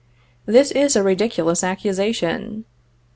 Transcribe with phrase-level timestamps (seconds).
[0.47, 2.65] This is a ridiculous accusation.